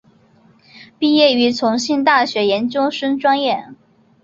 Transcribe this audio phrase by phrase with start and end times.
[0.97, 3.67] 毕业于重庆大学研究生专业。